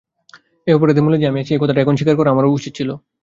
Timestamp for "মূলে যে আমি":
1.05-1.39